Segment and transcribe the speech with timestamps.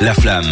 [0.00, 0.50] La Flamme.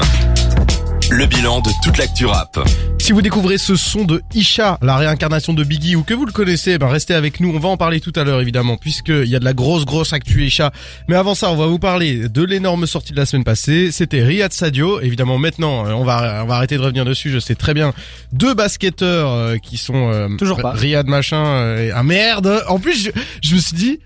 [1.10, 2.58] Le bilan de toute l'actu rap.
[2.98, 6.32] Si vous découvrez ce son de Isha, la réincarnation de Biggie, ou que vous le
[6.32, 7.54] connaissez, ben restez avec nous.
[7.54, 10.12] On va en parler tout à l'heure, évidemment, puisqu'il y a de la grosse, grosse
[10.12, 10.70] actu Isha.
[11.08, 13.90] Mais avant ça, on va vous parler de l'énorme sortie de la semaine passée.
[13.90, 15.00] C'était Riyad Sadio.
[15.00, 17.30] Évidemment, maintenant, euh, on va, on va arrêter de revenir dessus.
[17.30, 17.94] Je sais très bien.
[18.32, 20.12] Deux basketteurs euh, qui sont...
[20.12, 20.72] euh, Toujours pas.
[20.72, 21.42] Riyad machin.
[21.42, 23.10] euh, ah merde En plus, je,
[23.42, 24.00] je me suis dit...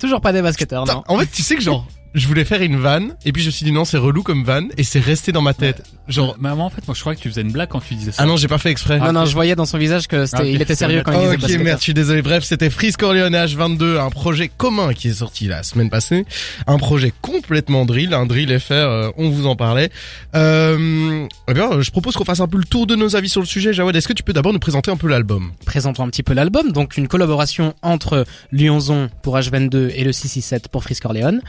[0.00, 1.02] Toujours pas des basketteurs, non.
[1.08, 1.86] En fait, tu sais que genre...
[2.14, 4.42] Je voulais faire une vanne, et puis je me suis dit non, c'est relou comme
[4.42, 5.82] vanne, et c'est resté dans ma tête.
[6.08, 7.94] Genre, Mais moi, en fait, moi, je croyais que tu faisais une blague quand tu
[7.94, 8.22] disais ça.
[8.22, 8.98] ah non, j'ai pas fait exprès.
[8.98, 10.48] non, non, je voyais dans son visage que c'était, Ah, ok.
[10.50, 12.22] il était sérieux quand il Oh, disait ok, merde, je suis désolé.
[12.22, 16.24] Bref, c'était Freeze Corleone et H22, un projet commun qui est sorti la semaine passée.
[16.66, 19.90] Un projet complètement drill, un drill FR, euh, on vous en parlait.
[20.34, 23.40] Euh, eh bien, je propose qu'on fasse un peu le tour de nos avis sur
[23.42, 23.72] le sujet.
[23.74, 25.52] Jawad, est-ce que tu peux d'abord nous présenter un peu l'album?
[25.66, 26.72] Présentons un petit peu l'album.
[26.72, 31.40] Donc, une collaboration entre Lyonzon pour H22 et le 667 pour Frisk Corleone.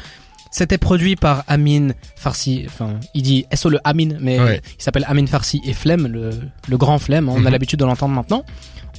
[0.52, 4.62] C'était produit par Amin Farsi, enfin, il dit SO le Amin, mais Ouais.
[4.80, 6.31] il s'appelle Amin Farsi et Flemme, le,
[6.67, 7.30] le grand Flemme.
[7.30, 7.48] On Mhm.
[7.48, 8.43] a l'habitude de l'entendre maintenant.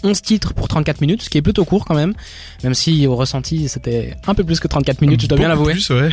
[0.02, 2.14] 11 titres pour 34 minutes, ce qui est plutôt court quand même.
[2.62, 5.74] Même si au ressenti, c'était un peu plus que 34 minutes, je dois bien l'avouer.
[5.90, 6.10] ouais.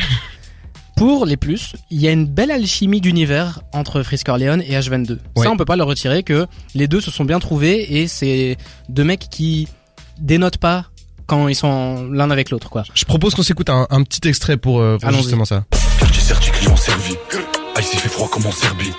[0.96, 5.12] Pour les plus, il y a une belle alchimie d'univers entre Frisk Corleone et H22.
[5.36, 5.44] Ouais.
[5.44, 8.56] Ça, on peut pas le retirer que les deux se sont bien trouvés et c'est
[8.88, 9.68] deux mecs qui
[10.18, 10.86] dénotent pas
[11.28, 12.82] quand ils sont l'un avec l'autre, quoi.
[12.94, 15.62] Je propose qu'on s'écoute un, un petit extrait pour, euh, pour justement ça.
[16.00, 17.14] Quartier certi, client servi.
[17.76, 18.92] Ah, il s'est fait froid comme en Serbie.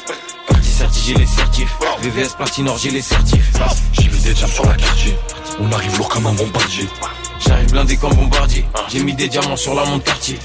[0.47, 1.75] Parti certi, j'ai les certifs.
[2.01, 3.51] VVS Platinor, j'ai les certifs.
[3.93, 5.15] J'ai mis des jams sur la quartier.
[5.59, 6.87] On arrive lourd comme un bombardier.
[7.45, 8.63] J'arrive blindé comme bombardier.
[8.89, 10.37] J'ai mis des diamants sur la montre quartier.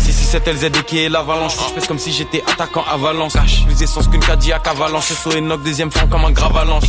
[0.00, 1.54] 667 LZD qui est l'avalanche.
[1.54, 3.36] Je fais comme si j'étais attaquant à Valence.
[3.66, 5.12] Plus d'essence qu'une Cadillac à Valence.
[5.12, 6.84] SO et Noc, deuxième femme comme un grave avalanche.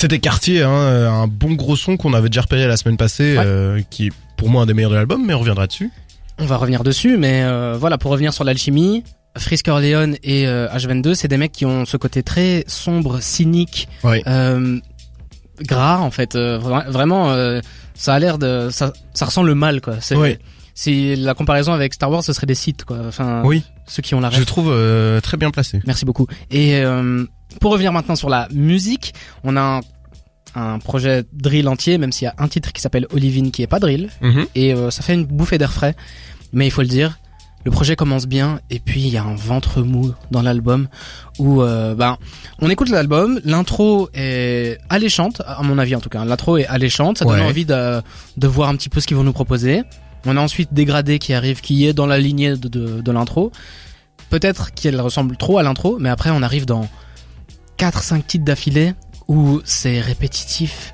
[0.00, 3.36] C'était Cartier, hein, euh, un bon gros son qu'on avait déjà repéré la semaine passée,
[3.36, 3.42] Ouais.
[3.44, 5.90] euh, qui est pour moi un des meilleurs de l'album, mais on reviendra dessus.
[6.38, 9.02] On va revenir dessus, mais euh, voilà, pour revenir sur l'alchimie,
[9.36, 13.88] Frisk Corleone et euh, H22, c'est des mecs qui ont ce côté très sombre, cynique,
[14.04, 14.22] Ouais.
[15.62, 16.36] gras en fait.
[16.36, 17.34] Vra- vraiment,
[17.94, 19.96] ça a l'air de, ça, ça ressent le mal quoi.
[20.00, 20.38] C'est, Ouais.
[20.74, 22.98] Si la comparaison avec Star Wars, ce serait des sites quoi.
[23.08, 23.64] Enfin, Oui.
[23.88, 24.72] ceux qui ont la Je trouve
[25.22, 25.80] très bien placé.
[25.88, 26.28] Merci beaucoup.
[26.52, 26.84] Et
[27.60, 29.80] pour revenir maintenant sur la musique, on a un,
[30.54, 33.66] un projet drill entier, même s'il y a un titre qui s'appelle Olivine qui est
[33.66, 34.46] pas drill, Mhm.
[34.54, 35.94] et euh, ça fait une bouffée d'air frais.
[36.52, 37.18] Mais il faut le dire,
[37.64, 40.88] le projet commence bien, et puis il y a un ventre mou dans l'album
[41.38, 42.16] où, euh, ben,
[42.60, 46.24] on écoute l'album, l'intro est alléchante, à mon avis en tout cas.
[46.24, 48.00] L'intro est alléchante, ça donne envie de,
[48.36, 49.82] de voir un petit peu ce qu'ils vont nous proposer.
[50.26, 53.52] On a ensuite Dégradé qui arrive, qui est dans la lignée de, de, de l'intro.
[54.30, 56.88] Peut-être qu'elle ressemble trop à l'intro, mais après on arrive dans
[57.78, 58.94] 4-5 titres d'affilée
[59.28, 60.92] où c'est répétitif.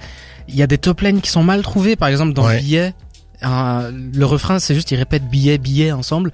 [0.49, 2.61] Il y a des top lines qui sont mal trouvées, par exemple dans Ouais.
[2.61, 2.93] Billet.
[3.43, 6.33] le refrain c'est juste ils répètent billet billet ensemble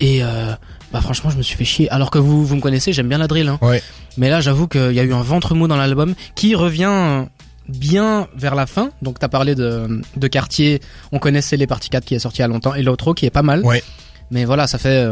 [0.00, 0.52] et euh,
[0.92, 3.18] bah franchement je me suis fait chier alors que vous vous me connaissez j'aime bien
[3.18, 3.58] la drill hein.
[3.62, 3.82] Ouais.
[4.16, 7.26] mais là j'avoue qu'il y a eu un ventre mou dans l'album qui revient
[7.68, 10.80] bien vers la fin donc t'as parlé de, de quartier
[11.12, 13.26] on connaissait les parties 4 qui est sorti il y a longtemps et l'autre qui
[13.26, 13.84] est pas mal Ouais.
[14.32, 15.06] mais voilà ça fait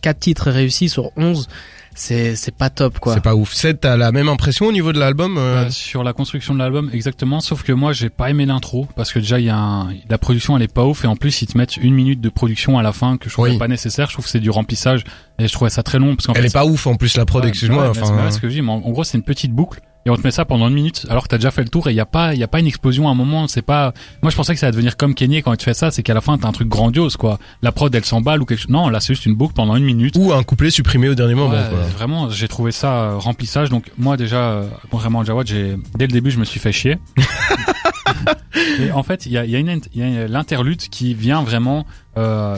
[0.00, 1.48] 4 titres réussis sur 11
[1.94, 3.52] c'est c'est pas top quoi C'est pas ouf.
[3.52, 6.60] C'est t'as la même impression au niveau de l'album euh, Euh, sur la construction de
[6.60, 7.40] l'album, exactement.
[7.40, 10.16] Sauf que moi, j'ai pas aimé l'intro parce que déjà, il y a un, la
[10.16, 12.78] production, elle est pas ouf et en plus, ils te mettent une minute de production
[12.78, 13.58] à la fin que je Oui.
[13.58, 14.06] pas nécessaire.
[14.08, 15.02] Je trouve que c'est du remplissage
[15.40, 17.16] et je trouvais ça très long parce qu'en Elle fait, est pas ouf en plus
[17.16, 17.82] la prod, Ouais, excuse-moi.
[17.82, 19.24] ouais, mais c'est enfin, pas ce que je dis, mais en, en gros, c'est une
[19.24, 19.80] petite boucle.
[20.06, 21.88] Et on te met ça pendant une minute, alors que t'as déjà fait le tour
[21.88, 23.48] et il y a pas, il y a pas une explosion à un moment.
[23.48, 23.92] C'est pas.
[24.22, 26.14] Moi, je pensais que ça allait devenir comme Kenny quand tu fais ça, c'est qu'à
[26.14, 27.38] la fin t'as un truc grandiose, quoi.
[27.60, 28.70] La prod, elle s'emballe ou quelque chose.
[28.70, 30.16] Non, là, c'est juste une boucle pendant une minute.
[30.16, 31.54] ou un couplet supprimé au dernier moment.
[31.54, 31.78] Ouais, quoi.
[31.80, 33.68] vraiment, j'ai trouvé ça euh, remplissage.
[33.68, 36.72] Donc moi déjà, euh, contrairement à Jawad, j'ai dès le début je me suis fait
[36.72, 36.96] chier.
[38.80, 41.86] et en fait, il y a, y a une y a l'interlude qui vient vraiment
[42.16, 42.56] euh,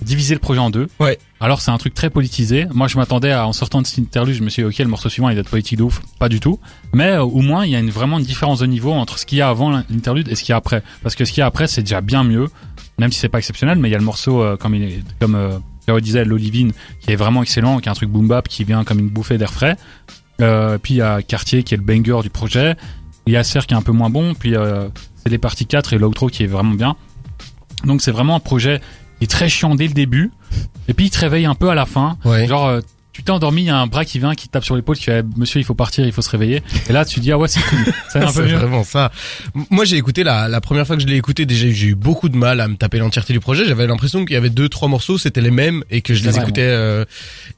[0.00, 0.88] diviser le projet en deux.
[1.00, 1.18] Ouais.
[1.42, 2.68] Alors c'est un truc très politisé.
[2.72, 4.86] Moi je m'attendais à en sortant de cet interlude, je me suis dit ok le
[4.86, 6.60] morceau suivant il va être politique de ouf, pas du tout.
[6.94, 9.26] Mais euh, au moins il y a une, vraiment une différence de niveau entre ce
[9.26, 10.84] qu'il y a avant l'interlude et ce qu'il y a après.
[11.02, 12.46] Parce que ce qu'il y a après c'est déjà bien mieux,
[12.96, 13.76] même si c'est pas exceptionnel.
[13.78, 16.70] Mais il y a le morceau euh, comme il est, comme euh, disait l'Olivine
[17.00, 19.36] qui est vraiment excellent, qui est un truc boom bap qui vient comme une bouffée
[19.36, 19.76] d'air frais.
[20.40, 22.76] Euh, puis il y a Cartier qui est le banger du projet.
[23.26, 24.34] Il y a Serre qui est un peu moins bon.
[24.34, 24.54] Puis
[25.16, 26.94] c'est les parties 4 et l'outro qui est vraiment bien.
[27.82, 28.80] Donc c'est vraiment un projet
[29.18, 30.30] qui est très chiant dès le début.
[30.88, 32.16] Et puis il te réveille un peu à la fin.
[32.24, 32.46] Ouais.
[32.46, 32.80] Genre euh,
[33.12, 34.96] tu t'es endormi, il y a un bras qui vient, qui te tape sur l'épaule,
[34.96, 36.62] qui fait Monsieur, il faut partir, il faut se réveiller.
[36.88, 37.78] Et là tu dis ah ouais c'est cool,
[38.14, 38.56] va un peu c'est mieux.
[38.56, 39.12] vraiment ça.
[39.70, 42.28] Moi, j'ai écouté la, la première fois que je l'ai écouté, déjà j'ai eu beaucoup
[42.28, 43.64] de mal à me taper l'entièreté du projet.
[43.66, 46.30] J'avais l'impression qu'il y avait deux, trois morceaux, c'était les mêmes et que je C'est
[46.32, 46.62] les écoutais.
[46.62, 47.04] euh,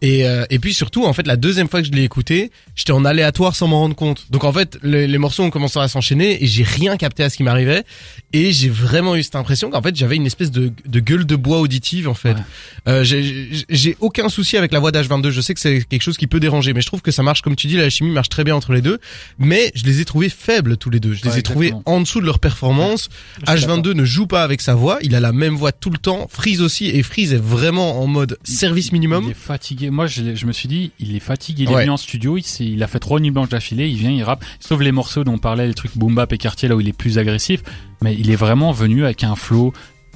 [0.03, 2.93] et euh, et puis surtout, en fait, la deuxième fois que je l'ai écouté, j'étais
[2.93, 4.27] en aléatoire sans m'en rendre compte.
[4.31, 7.31] Donc en fait, les, les morceaux ont commencé à s'enchaîner et j'ai rien capté à
[7.31, 7.85] ce qui m'arrivait.
[8.33, 11.37] Et j'ai vraiment eu cette impression qu'en fait, j'avais une espèce de, de gueule de
[11.37, 12.35] bois auditive en fait.
[12.35, 12.43] Ouais.
[12.89, 15.31] Euh, j'ai- aucun souci avec la voix d'H22.
[15.31, 17.43] Je sais que c'est quelque chose qui peut déranger, mais je trouve que ça marche
[17.43, 18.99] comme tu dis, la chimie marche très bien entre les deux.
[19.39, 21.13] Mais je les ai trouvés faibles tous les deux.
[21.13, 21.97] Je les Ouais, ai trouvés exactement.
[21.97, 23.09] en dessous de leur performance.
[23.47, 26.27] H22 ne joue pas avec sa voix, il a la même voix tout le temps.
[26.31, 29.25] Freeze aussi, et Freeze est vraiment en mode service minimum.
[29.27, 29.91] Il est fatigué.
[29.91, 31.65] Moi, je, me suis dit, il est fatigué.
[31.65, 31.75] Il Ouais.
[31.75, 34.23] est venu en studio, il, il a fait trois nuits blanches d'affilée, il vient, il
[34.23, 34.45] rappe.
[34.61, 36.89] Sauf les morceaux dont on parlait, les trucs boom bap et quartier, là où il
[36.89, 37.63] est plus agressif.
[38.03, 39.73] Mais il est vraiment venu avec un flow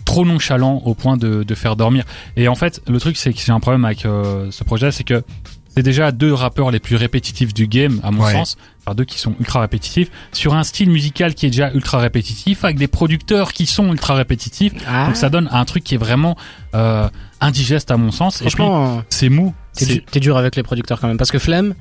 [0.09, 2.05] trop nonchalant au point de, de faire dormir.
[2.37, 5.05] Et en fait, le truc, c'est que j'ai un problème avec euh, ce projet, c'est
[5.05, 5.23] que
[5.69, 8.33] c'est déjà deux rappeurs les plus répétitifs du game, à mon Ouais.
[8.33, 8.57] sens.
[8.81, 10.11] Enfin, deux qui sont ultra répétitifs.
[10.33, 14.15] Sur un style musical qui est déjà ultra répétitif, avec des producteurs qui sont ultra
[14.15, 14.73] répétitifs.
[14.89, 16.37] Ah, Donc ça donne un truc qui est vraiment
[16.75, 17.07] euh,
[17.41, 18.41] indigeste à mon sens.
[18.41, 19.55] Et puis, franchement, c'est mou.
[19.75, 21.19] t'es C'est du- t'es dur avec les producteurs quand même.
[21.19, 21.75] Parce que Flemme,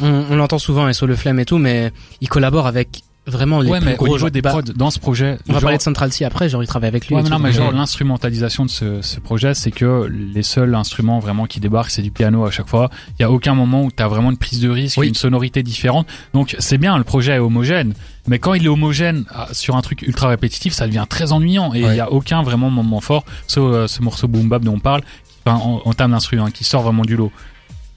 [0.00, 3.60] on, on l'entend souvent, et sur le Flemme et tout, mais il collabore avec vraiment
[3.60, 4.04] les ouais, plus mais gros.
[4.04, 6.48] au niveau genre, des prods dans ce projet, On va parler de Central C après,
[6.48, 7.14] genre il travaille avec lui.
[7.16, 10.74] Ouais, mais non, mais genre euh, l'instrumentalisation de ce, ce projet, c'est que les seuls
[10.74, 12.90] instruments vraiment qui débarquent, c'est du piano à chaque fois.
[13.18, 15.08] Il y a aucun moment où t'as vraiment une prise de risque, Oui.
[15.08, 16.06] une sonorité différente.
[16.34, 17.94] Donc c'est bien, le projet est homogène.
[18.26, 21.72] Mais quand il est homogène ah, sur un truc ultra répétitif, ça devient très ennuyant
[21.74, 21.96] et il Ouais.
[21.96, 23.24] y a aucun vraiment moment fort.
[23.46, 25.02] Sauf euh, ce morceau boom bap dont on parle,
[25.46, 27.30] enfin, en, en termes d'instrument, qui sort vraiment du lot.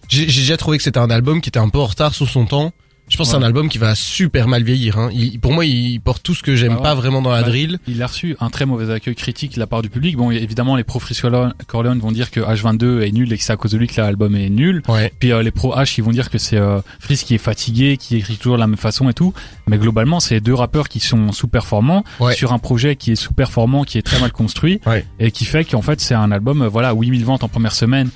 [0.09, 2.29] J'ai j'ai déjà trouvé que c'était un album qui était un peu en retard sur
[2.29, 2.71] son temps.
[3.09, 4.97] Je pense que c'est un album qui va super mal vieillir.
[4.97, 5.09] Hein.
[5.13, 6.83] Il- pour moi, il porte tout ce que j'aime Bah ouais.
[6.83, 7.79] pas vraiment dans la Bah, drill.
[7.87, 10.17] Il a reçu un très mauvais accueil critique de la part du public.
[10.17, 13.53] Bon, évidemment, les pro Freeze Corleone vont dire que H22 est nul et que c'est
[13.53, 14.81] à cause de lui que l'album est nul.
[14.89, 15.11] Ouais.
[15.19, 18.17] Puis euh, les pro H, ils vont dire que c'est euh, qui est fatigué, qui
[18.17, 19.33] écrit toujours de la même façon et tout.
[19.67, 22.35] Mais globalement, c'est deux rappeurs qui sont sous-performants Ouais.
[22.35, 25.05] sur un projet qui est sous-performant, qui est très mal construit Ouais.
[25.19, 28.09] et qui fait qu'en fait, c'est un album, euh, voilà, 8000 ventes en première semaine.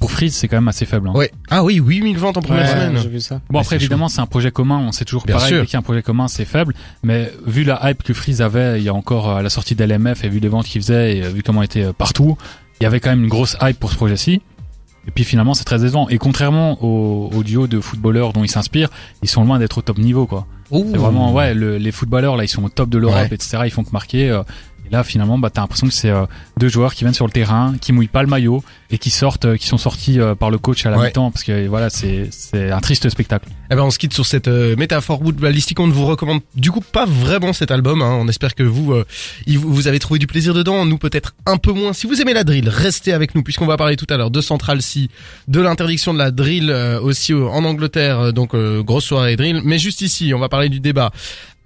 [0.00, 1.08] Pour Freeze, c'est quand même assez faible.
[1.08, 1.12] hein.
[1.14, 1.30] Ouais.
[1.50, 2.98] Ah oui, 8000 ventes en première ouais, semaine.
[3.02, 3.40] J'ai vu ça.
[3.50, 5.60] Bon après évidemment c'est un projet commun, on sait toujours Bien pareil, sûr.
[5.60, 8.42] dès qu'il y a un projet commun c'est faible, mais vu la hype que Freeze
[8.42, 10.82] avait il y a encore euh, à la sortie d'LMF et vu les ventes qu'il
[10.82, 12.36] faisait et euh, vu comment il était euh, partout,
[12.80, 14.42] il y avait quand même une grosse hype pour ce projet-ci.
[15.08, 16.08] Et puis finalement c'est très décevant.
[16.08, 18.90] Et contrairement au, au duo de footballeurs dont ils s'inspirent,
[19.22, 20.46] ils sont loin d'être au top niveau quoi.
[20.72, 20.84] Ouh.
[20.90, 23.26] C'est vraiment ouais le- les footballeurs là ils sont au top de l'Europe Ouais.
[23.34, 23.58] etc.
[23.64, 24.28] Ils font que marquer.
[24.30, 24.42] euh,
[24.88, 26.26] et là finalement bah t'as l'impression que c'est euh,
[26.58, 29.44] deux joueurs qui viennent sur le terrain, qui mouillent pas le maillot et qui sortent,
[29.46, 31.06] euh, qui sont sortis euh, par le coach à la Ouais.
[31.08, 33.48] mi-temps parce que voilà c'est c'est un triste spectacle.
[33.70, 35.80] Eh ben on se quitte sur cette euh, métaphore footballistique.
[35.80, 38.00] On ne vous recommande du coup pas vraiment cet album.
[38.02, 38.16] Hein.
[38.20, 39.04] On espère que vous, euh,
[39.48, 40.84] vous avez trouvé du plaisir dedans.
[40.86, 41.92] Nous peut-être un peu moins.
[41.92, 44.40] Si vous aimez la drill, restez avec nous puisqu'on va parler tout à l'heure de
[44.40, 45.08] Central C,
[45.48, 48.32] de l'interdiction de la drill euh, aussi en Angleterre.
[48.32, 49.60] donc euh, grosse soirée drill.
[49.64, 51.10] Mais juste ici, on va parler du débat.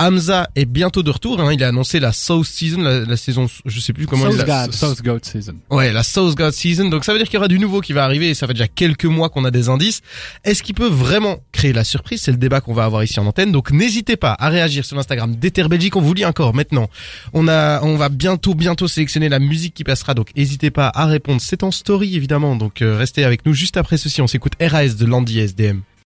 [0.01, 1.41] Hamza est bientôt de retour.
[1.41, 1.53] Hein.
[1.53, 4.47] Il a annoncé la South Season, la, la saison, je sais plus comment il South
[4.47, 4.75] l'a- God.
[4.75, 5.55] South Goat Season.
[5.71, 6.89] Ouais, la South God Season.
[6.89, 8.55] Donc ça veut dire qu'il y aura du nouveau qui va arriver et ça fait
[8.55, 10.01] déjà quelques mois qu'on a des indices.
[10.45, 12.23] Est-ce qu'il peut vraiment créer la surprise?
[12.23, 13.53] C'est le débat qu'on va avoir ici en antenne.
[13.53, 15.97] Donc n'hésitez pas à réagir sur l'Instagram d'Ether Belgique.
[15.97, 16.89] On vous lit encore maintenant.
[17.33, 20.15] On a, on va bientôt, bientôt sélectionner la musique qui passera.
[20.15, 21.41] Donc n'hésitez pas à répondre.
[21.43, 22.57] C'est en story évidemment.
[22.57, 24.23] Donc euh, restez avec nous juste après ceci.
[24.23, 25.83] On s'écoute RAS de Landy SDM.